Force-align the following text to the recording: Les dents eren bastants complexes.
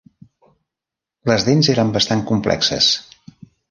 Les 1.33 1.47
dents 1.51 1.71
eren 1.77 1.95
bastants 2.01 2.29
complexes. 2.35 2.95